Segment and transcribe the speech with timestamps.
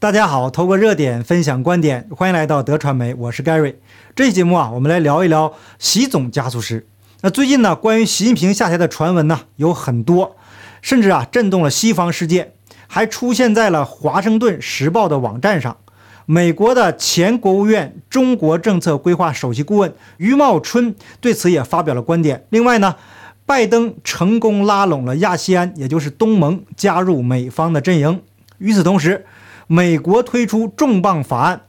[0.00, 3.74] 大家好，透过热点分享观点，欢迎来到德传媒，我是 Gary。
[4.14, 6.86] 这期节目啊，我们来聊一聊习总加速师。
[7.22, 10.36] 那最近呢，关于习近平下台的传闻呢有很多，
[10.80, 12.52] 甚至啊震动了西方世界，
[12.86, 15.76] 还出现在了《华盛顿时报》的网站上。
[16.26, 22.46] 美国的前国务院中国政策规划首席顾问余茂春对此也发表了观点。
[22.50, 22.94] 另外呢，
[23.44, 28.22] 拜登成功拉拢了亚细安，也就是东盟，加入美方的阵营。
[28.58, 29.26] 与此同时，
[29.70, 31.60] 美国推出重磅法案，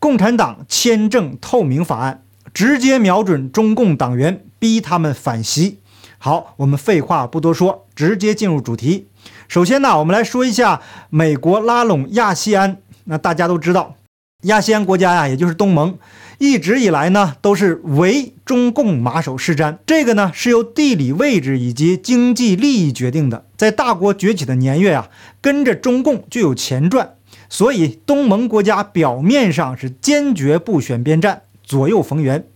[0.00, 5.78] 共产党签证透明法案，直接瞄准中共党员，逼他们反袭。
[6.18, 9.06] 好，我们废话不多说，直接进入主题。
[9.46, 12.78] 首先呢，我们来说一下美国拉拢亚细安。
[13.04, 13.94] 那大家都知道，
[14.42, 15.96] 亚细安国家呀，也就是东盟，
[16.38, 19.78] 一直以来呢都是唯中共马首是瞻。
[19.86, 23.44] 这个呢是由地理位置以及经济利益决定的。
[23.56, 25.08] 在大国崛起的年月啊，
[25.40, 27.12] 跟着中共就有钱赚。
[27.48, 32.46] 所以，东盟国家表面上是坚决不选边站，左右逢源。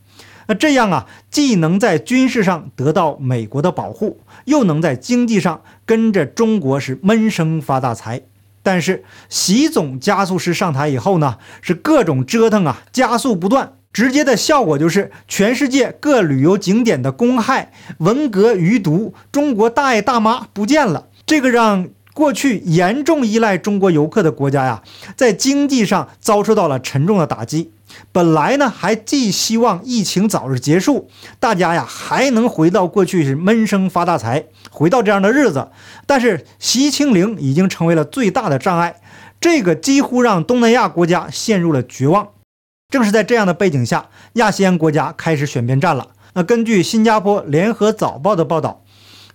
[0.49, 8.23] 那这样啊，既能在军事上得到美国的保护，又能在经济上跟着中国是闷声发大财。
[8.63, 21.07] 但是，习总加速师上台以后呢，是各种折腾啊，加速不断，直接的效果就是全世界各旅游景点的公害、文革余毒、中国大爷大妈不见了。
[21.25, 21.89] 这个让。
[22.13, 24.83] 过去严重依赖中国游客的国家呀，
[25.17, 27.73] 在经济上遭受到了沉重的打击。
[28.13, 35.69] 本来呢，还寄希望疫情早日结束，大家呀还能回到过去是闷声发大财，回到这样的日子。
[36.07, 39.01] 但是习清零已经成为了最大的障碍，
[39.41, 42.29] 这个几乎让东南亚国家陷入了绝望。
[42.89, 46.09] 正是在这样的背景下，亚细安国家开始选边站了。
[46.35, 48.83] 那根据新加坡联合早报的报道。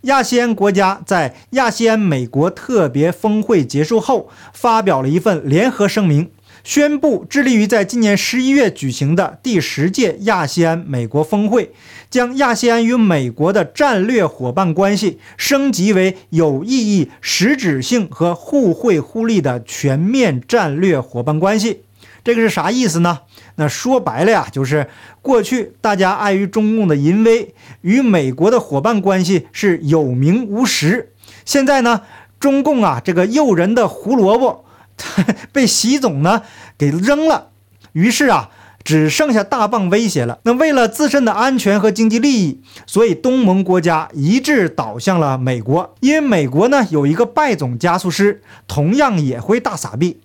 [0.06, 6.30] 亚细安国家在亚细安美国特别峰会结束后，发表了一份联合声明，
[6.64, 11.72] 宣布致力于在今年十一月举行的第十届亚细安美国峰会，
[12.12, 21.82] 将亚细安与美国的战略伙伴关系升级为有意义、实质性和互惠互利的全面战略伙伴关系。
[22.24, 23.22] 这个是啥意思呢？
[23.56, 24.88] 那说白了呀，就是
[25.22, 31.14] 过去大家碍于中共的淫威，与美国的伙伴关系是有名无实。
[31.46, 32.02] 现在呢，
[32.40, 34.66] 中共啊这个诱人的胡萝卜
[35.54, 36.42] 被习总呢
[36.78, 37.50] 给扔了，
[37.94, 38.50] 于是啊
[38.84, 40.40] 只剩下大棒威胁了。
[40.44, 50.20] 那为了自身的安全和经济利益，所以东盟国家一致倒向了美国，因为美国呢有一个拜总加速师，同样也会大撒币。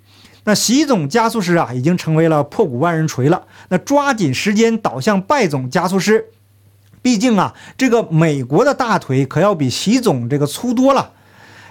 [0.44, 3.42] 那习总加速师啊，已经成为了破鼓万人锤了。
[3.68, 6.26] 那抓紧时间倒向拜总加速师，
[7.02, 11.12] 毕竟啊，这个美国的大腿可要比习总这个粗多了。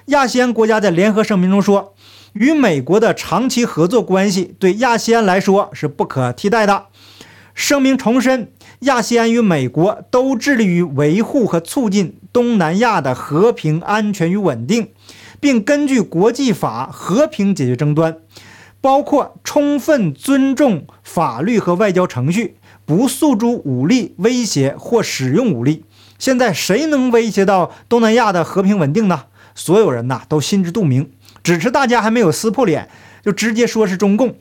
[0.05, 1.93] 亚细安国家在联合声明中说，
[2.33, 6.85] 与美国的长期合作关系对亚细安来说是不可替代的。
[7.53, 8.51] 声明重申，
[8.81, 14.89] 亚细安与美国都致力于维护和促进东南亚的和平、安全与稳定，
[15.39, 18.17] 并根据国际法和平解决争端。
[18.81, 25.83] 包括充分尊重法律和外交程序，不诉诸武力威胁或使用武力。
[26.17, 29.25] 现在谁能威胁到东南亚的和平稳定呢？
[29.55, 31.11] 所有人呐都心知肚明，
[31.43, 32.89] 只是大家还没有撕破脸，
[33.21, 34.35] 就直接说是中共。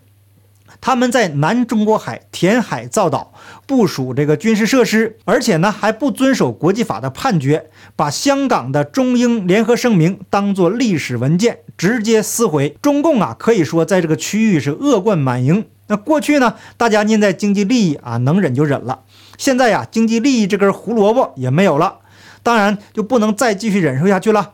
[0.81, 3.33] 他们在南中国海填海造岛，
[3.67, 12.77] 部署这个军事设施，而且呢还不遵守国际法的判决，把香港的中英联合声明当作历史文件直接撕毁。
[12.81, 15.67] 中共啊，可以说在这个区域是恶贯满盈。
[15.89, 19.01] 那过去呢，大家念在经济利益啊，能忍就忍了。
[19.37, 21.99] 现在呀，经济利益这根胡萝卜也没有了，
[22.43, 24.53] 当然就不能再继续忍受下去了。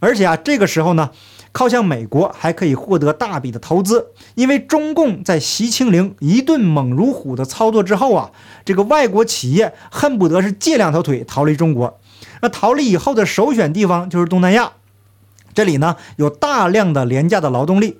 [0.00, 1.10] 而且啊，这个时候呢。
[1.52, 8.30] 靠向美国还可以获得大笔的投资，因为中共在习清零一顿猛如虎的操作之后啊，
[8.64, 11.98] 这个外国企业恨不得是借两条腿逃离中国。
[12.42, 14.72] 那逃离以后的首选地方就是东南亚，
[15.52, 17.98] 这里呢有大量的廉价的劳动力，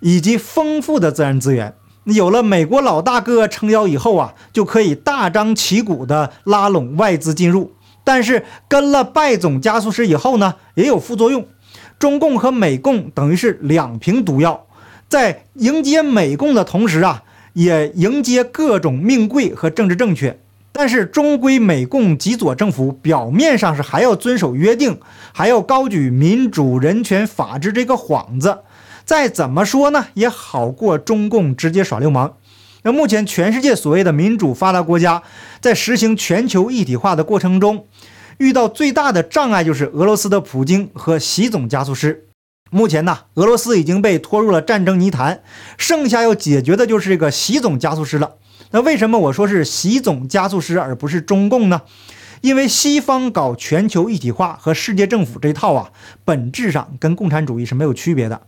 [0.00, 1.74] 以及丰富的自然资源。
[2.04, 7.72] 有了美国老大哥撑腰以后啊，就可以大张旗鼓的拉拢外资进入。
[8.04, 11.46] 但是跟了拜总加速师以后呢，也有副作用。
[11.98, 14.66] 中共和美共等于是两瓶毒药，
[15.08, 20.38] 在迎接美共的同时啊，也迎接各种命贵和政治正确。
[20.76, 24.98] 但是终归美共极左政府表面上是还要遵守约定，
[25.32, 28.58] 还要高举民主、人权、法治这个幌子。
[29.04, 32.34] 再怎么说呢，也好过中共直接耍流氓。
[32.82, 35.22] 那目前全世界所谓的民主发达国家，
[35.60, 37.86] 在实行全球一体化的过程中。
[38.38, 42.26] 遇到最大的障碍就是俄罗斯的普京和习总加速师。
[42.70, 45.42] 目前呢，俄罗斯已经被拖入了战争泥潭，
[45.78, 48.34] 剩下要解决的就是这个习总加速师了。
[48.72, 51.82] 那为什么我说是习总加速师而不是中共呢？
[52.40, 55.90] 因为西方搞全球一体化和世界政府这套啊，
[56.24, 58.42] 本质上跟共产主义是没有区别的。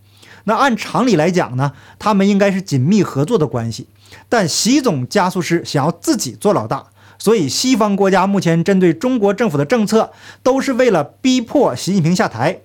[0.44, 3.88] 那按常理来讲呢，他们应该是紧密合作的关系。
[4.28, 6.86] 但习总加速师想要自己做老大，
[7.18, 12.60] 所以西方国家目前针对中国政府的政策都是为了逼迫习近平下台。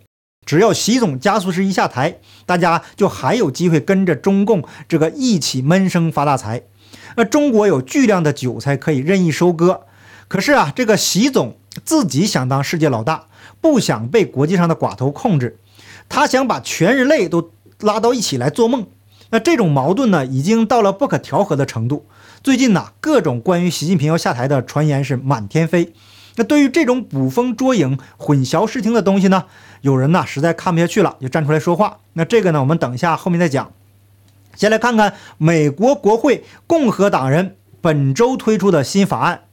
[0.45, 6.63] 只要习总加速师一下台，大家就还有机会跟着中共这个一起闷声发大财。
[7.15, 9.81] 那中国有巨量的韭菜可以任意收割。
[10.27, 13.25] 可是啊，这个习总自己想当世界老大，
[13.61, 15.59] 不想被国际上的寡头控制，
[16.09, 17.51] 他想把全人类都
[17.81, 18.87] 拉到一起来做梦。
[19.31, 22.05] 那这种矛盾呢，已经到了不可调和的程度。
[22.43, 25.93] 最近呢，各种关于习近平要下台的传言是满天飞。
[26.35, 29.45] 那对于这种捕风捉影、混淆视听的东西呢，
[29.81, 31.97] 有人呢实在看不下去了，就站出来说话。
[32.13, 33.71] 那这个呢，我们等一下后面再讲。
[34.55, 39.43] 先来看看美国国会共和党人本周推出的新法案，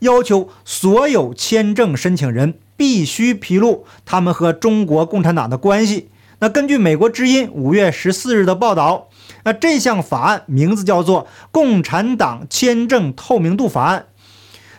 [0.00, 6.10] 要求所有签证申请人必须披露他们和中国共产党的关系。
[6.42, 9.08] 那根据美国之音五月十四日的报道。
[9.44, 14.06] 那这项法案名字叫做《共产党签证透明度法案》。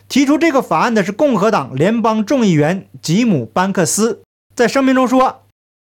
[0.09, 4.23] 提出这个法案的是共和党联邦众议员吉姆·班克斯。
[4.53, 5.43] 在声明中说，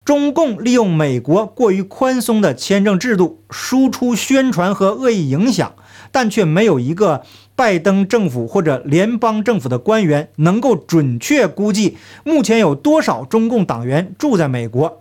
[0.05, 5.73] 中共利用美国过于宽松的签证制度，输出宣传和恶意影响，
[6.13, 7.23] 但却没有一个
[7.57, 15.01] 拜登政府或者联邦政府的官员能够准确估计目前有多少中共党员住在美国。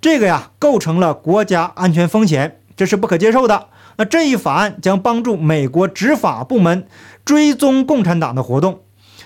[0.00, 2.60] 这个呀，构成了国家安全风险。
[2.76, 3.66] 这是不可接受的。
[3.98, 6.86] 那这一法案将帮助美国执法部门
[7.26, 8.80] 追踪共产党的活动。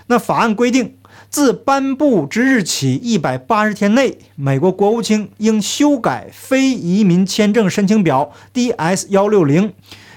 [0.09, 0.97] 那法案规定，
[1.31, 9.73] 自颁布之日起一百八十天内，美国国务卿应修改非移民签证申请表 DS 幺六零，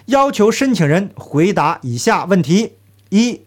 [0.07, 2.73] 要求申请人回答以下问题：
[3.09, 3.41] 一。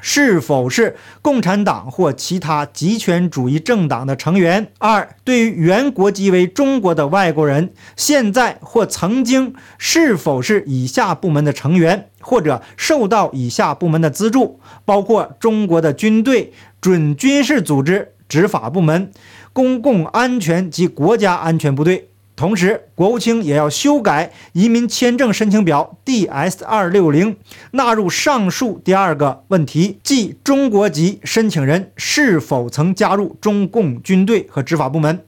[0.00, 4.72] 是否是共产党或其他极权主义政党的成员？
[4.78, 19.10] 二、对于原国籍为中国的外国人，现在或曾经是否是以下部门的成员，或者受到以下部门的资助，包括中国的军队、准军事组织、执法部门、
[19.52, 22.09] 公共安全及国家安全部队。
[22.40, 27.36] 同时，国务卿也要修改移民签证申请表 DS 二六零，
[27.72, 35.22] 纳入上述第二个问题，即中国籍申请人是否曾加入中共军队和执法部门。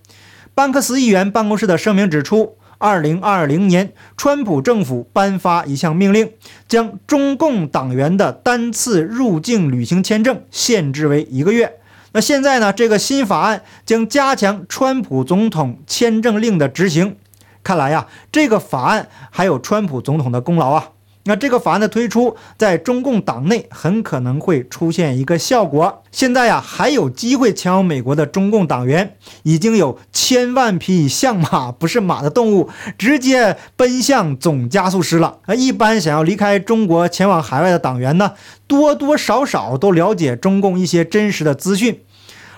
[0.54, 6.30] 班克斯议员办公室的声明指出，二零二零年，川普政府颁发一项命令，
[6.66, 11.74] 将中共党员的单次入境旅行签证限制为一个月。
[12.14, 12.72] 那现在呢？
[12.72, 17.16] 这个新法案将加强川普总统签证令的执行。
[17.62, 20.90] 看来呀，这个法案还有川普总统的功劳啊。
[21.24, 26.02] 那这个法案的推出，在中共党内很可能会出现一个效果。
[26.10, 35.38] 现在呀，还有机会前往美国的中共党员，已经有千万匹像马不是马的动物直接奔向总加速师了。
[35.46, 38.32] 啊，一般想要离开中国前往海外的党员呢，
[38.66, 42.02] 多多少少都了解中共一些真实的资讯。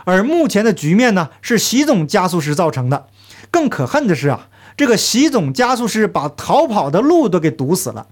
[0.05, 3.09] 而目前的局面呢，是习总加速师造成的。
[3.51, 8.07] 更可恨的是啊，这个习总加速师把逃跑的路都给堵死了。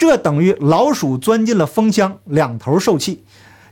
[0.00, 3.22] 这等于老鼠钻进了蜂箱，两头受气。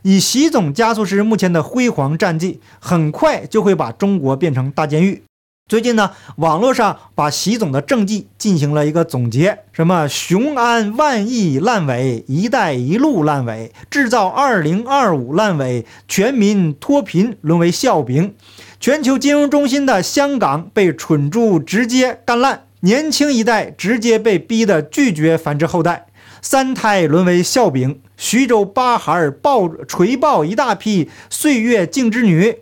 [0.03, 5.23] 以习总加速师目前的辉煌战绩，很快就会把中国变成大监狱。
[5.67, 18.35] 最近呢，网络上把习总的政绩进行了一个总结：什么雄安万亿烂尾、一带一路烂尾、制造二零二五烂尾、全民脱贫沦为笑柄、
[18.79, 26.05] 全球金融中心的香港被蠢猪直接干烂、年轻一代直接被逼得拒绝繁殖后代。
[26.41, 32.59] 三胎沦为笑柄，徐州八孩抱锤抱一大批岁月静之女，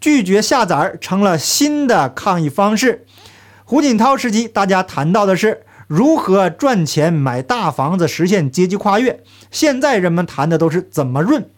[0.00, 3.06] 拒绝下崽成了新的抗议方式。
[3.64, 9.22] 胡锦涛时期，大家谈到的是如何赚钱买大房子，实现阶级跨越。
[9.50, 11.48] 现在人们谈的都是怎么润，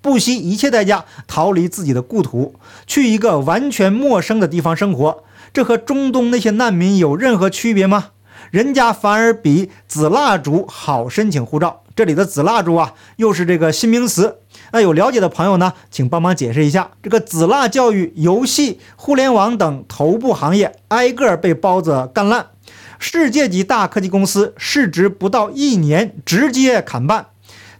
[0.00, 5.24] 不惜一切代价逃离自己的故土，去一个完全陌生的地方生活。
[5.52, 8.10] 这和中东那些难民有任何区别吗？
[8.54, 11.82] 人家反而比紫蜡烛好申请护照。
[11.96, 14.38] 这里的紫蜡烛啊，又是这个新名词。
[14.70, 16.92] 那有了解的朋友呢，请帮忙解释一下。
[17.02, 22.46] 这个紫蜡教育、游戏、互联网等头部行业挨个被包子干烂，
[23.00, 27.26] 世界级大科技公司市值不到一年直接砍半。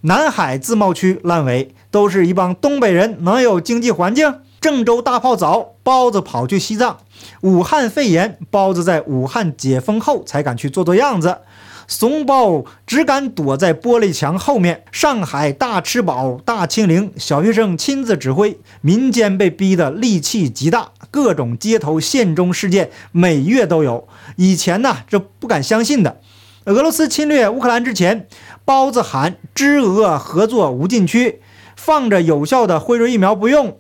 [0.01, 4.41] 南海自贸区烂尾，都是一帮东北人，能有经济环境？
[4.61, 6.99] 郑州大泡澡，包子跑去西藏，
[7.43, 11.39] 武汉肺炎，包子在武汉解封后才敢去做做样子。
[11.87, 14.85] 怂包只敢躲在玻璃墙后面。
[14.91, 24.09] 上海大吃饱大清零，小学生亲自指挥，民间被逼得戾气极大，各种街头献中事件每月都有。
[24.37, 26.21] 以前呢，这不敢相信的。
[26.65, 28.27] 俄罗斯侵略乌克兰之前，
[28.65, 31.43] 包子喊支俄合作无禁区，
[31.77, 33.77] 放着有效的辉瑞疫苗不用。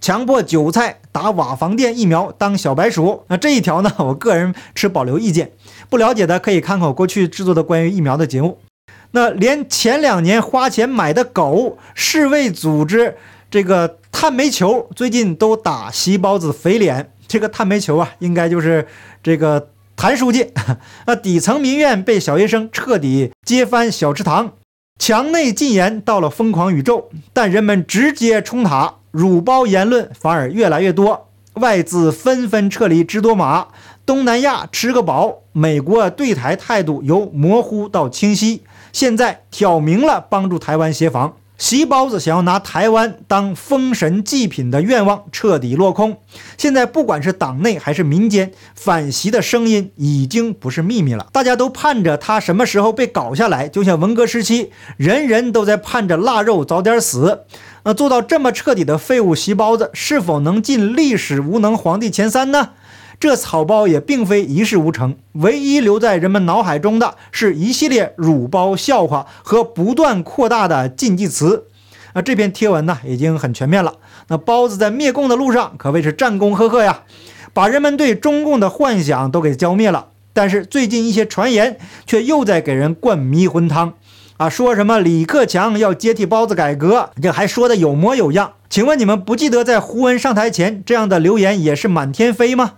[0.00, 3.90] 强迫韭菜打瓦房店疫苗当小白鼠，那这一条呢？
[3.98, 5.52] 我个人持保留意见。
[5.88, 8.58] 不了解的可以看看我过去制作的关于疫苗的节目。
[9.12, 13.16] 那连前两年花钱买的狗，世卫组织
[13.50, 17.12] 这个碳煤球最近都打席包子肥脸。
[17.26, 18.86] 这个碳煤球啊，应该就是
[19.22, 20.52] 这个谭书记。
[21.06, 24.52] 那底层民怨被小学生彻底揭翻小池塘，
[24.98, 28.96] 墙内禁言到了疯狂宇宙，但人们直接冲塔。
[29.16, 33.68] 辱包言论反而越来越多，外资纷纷撤离芝多马，
[34.04, 35.38] 东南亚吃个饱。
[35.52, 41.36] 美国对台态度由模糊到清晰，现在挑明了帮助台湾协防。
[41.58, 46.18] 习包子想要拿台湾当封神祭品的愿望彻底落空。
[46.58, 57.44] 现在不管是党内还是民间，反席的声音已经不是秘密了，大家都盼着他什么时候被搞下来，就像文革时期，人人都在盼着腊肉早点死。
[57.84, 62.70] 那做到这么彻底的废物席包子，是否能进历史无能皇帝前三呢？
[63.18, 71.66] 这草包也并非一事无成，唯一留在人们脑海中的是一系列辱包笑话和不断扩大的禁忌词。
[72.14, 73.94] 那这篇贴文呢，已经很全面了。
[74.28, 77.02] 那包子在灭共的路上可谓是战功赫赫呀，
[77.52, 80.08] 把人们对中共的幻想都给浇灭了。
[80.32, 83.94] 但是最近一些传言却又在给人灌迷魂汤。
[84.36, 88.52] 啊，说什么李克强要接替包子改革，这还说的有模有样。
[88.68, 92.72] 请问你们不记得在胡文上台前，这样的流言也是满天飞吗？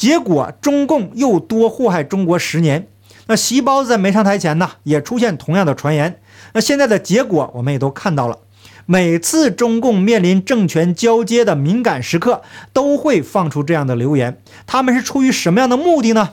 [0.00, 2.86] 结果中共又多祸害中国十年。
[3.26, 6.22] 那习包子在没上台前呢，也出现同样的传言。
[6.54, 8.38] 那现在的结果我们也都看到了，
[8.86, 12.40] 每次中共面临政权交接的敏感时刻，
[12.72, 14.40] 都会放出这样的流言。
[14.66, 16.30] 他们是出于什么样的目的呢？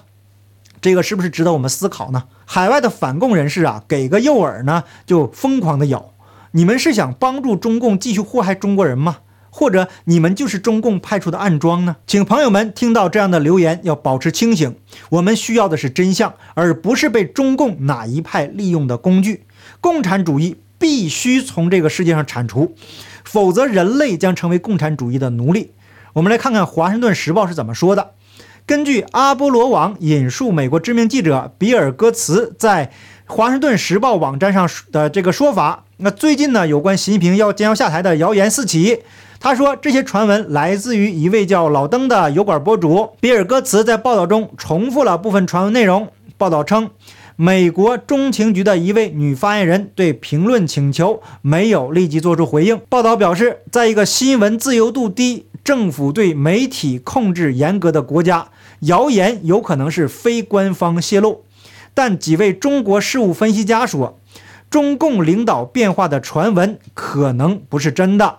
[0.79, 2.23] 这个是不是值得我们思考呢？
[2.45, 6.13] 海外的反共人士啊，给个诱饵呢，就疯狂的咬。
[6.51, 9.17] 你们是想帮助中共继续祸害中国人吗？
[9.57, 11.95] 或者你们就是中共派出的暗桩呢？
[12.05, 14.75] 请朋友们听到这样的留言要保持清醒。
[15.09, 19.45] 我们需要的是真相，而不是被中共哪一派利用的工具。
[19.81, 22.75] 共产主义必须从这个世界上铲除，
[23.23, 25.71] 否则人类将成为共产主义的奴隶。
[26.13, 28.11] 我们来看看《华盛顿时报》是怎么说的。
[28.67, 32.85] 根据阿波罗网引述美国知名记者比尔·戈茨在
[33.29, 39.03] 《华盛顿时报》网站上的这个说法，那最近呢，有关习近平要将要下台的谣言四起。
[39.39, 43.09] 他说，这些传闻来自于一位叫老登的油管博主。
[43.19, 46.07] 比尔·戈茨在报道中重复了部分传闻内容。
[46.37, 46.89] 报道称，
[47.35, 52.79] 美国中情局的一位女发言人对评论请求没有立即做出回应。
[52.87, 58.47] 报道表示，在一个新闻自由度低、政府对媒体控制严格的国家。
[58.81, 61.43] 谣言有可能是非官方泄露，
[61.97, 64.19] 但几位中国事务分析家说，
[64.69, 68.37] 中共领导变化的传闻可能不是真的。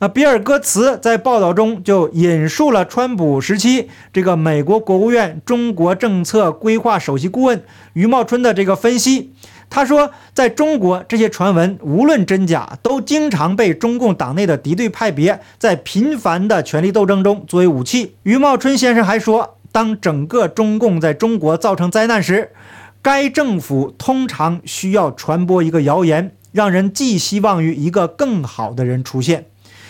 [0.00, 9.32] 那比尔·戈茨在报道中就引述了川普时期这个美国国务院中国政策规划首席顾问余茂春的这个分析。
[9.70, 18.16] 他说，在中国，这些传闻无论真假，都经常被中共党内的敌对派别在频繁的权力斗争中作为武器。
[18.24, 19.54] 余茂春先生还说。
[19.70, 22.52] 当整个中共在中国造成灾难时，
[23.00, 29.46] 该政府通常需要传播一个谣言，让人寄希望于一个更好的人出现，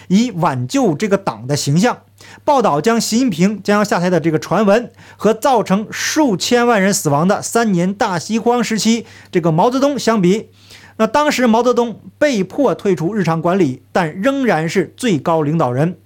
[0.09, 1.99] 以挽救这个党的形象。
[2.45, 10.51] 报道将习近平将要下台的这个传闻和造成数千万人死亡的三年大饥荒时期这个毛泽东相比，
[10.99, 15.97] 那当时毛泽东被迫退出日常管理，但仍然是最高领导人。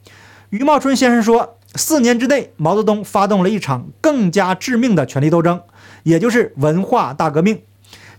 [0.51, 1.59] 余茂春先生说。
[1.75, 5.63] 四年之内，毛泽东发动了一场更加致命的权力斗争，
[6.03, 7.63] 也就是文化大革命，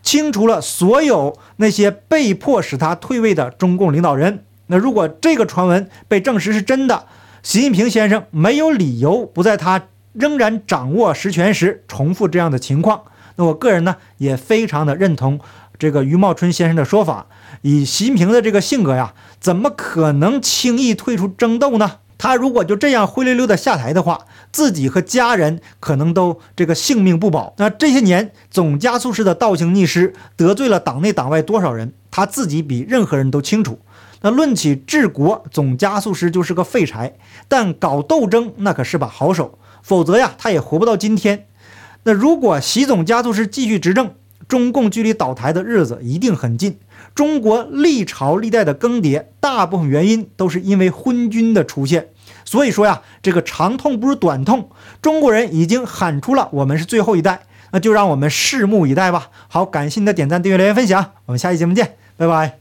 [0.02, 4.44] 清除了所有那些被迫使他退位的中共领导人。
[4.68, 7.06] 那如果这个传闻被证实是真的，
[7.42, 13.04] 习近平先生没有理由不在他仍然掌握实权时重复这样的情况。
[13.36, 15.40] 那我个人呢，也非常的认同
[15.78, 17.28] 这个余茂春先生的说法。
[17.62, 22.00] 以习近平的这个性格呀，怎么可能轻易退出争斗呢？
[22.24, 27.54] 他如果就这样灰溜溜的下台的话，自己和家人可能都这个性命不保。
[27.58, 33.80] 那这些年总加速师的倒行逆施，得罪了党内党外多少人，他自己比任何人都清楚。
[34.22, 37.18] 那论起治国，总加速师就是个废柴，
[37.50, 39.60] 但搞斗争那可是把好手。
[39.82, 41.48] 否则呀，他也活不到今天。
[42.04, 44.12] 那如果习总加速师继续执政，
[44.48, 46.78] 中共距离倒台的日子一定很近。
[47.14, 52.08] 中国历朝历代的更迭，大部分原因都是因为昏君的出现。
[52.54, 54.70] 所以说呀，这个长痛不如短痛，
[55.02, 59.32] 中国人已经喊出了我们是最后一代，那就让我们拭目以待吧。
[59.48, 62.60] 好，感谢你的点赞、订阅、留言、分享，我们下期节目见，拜拜。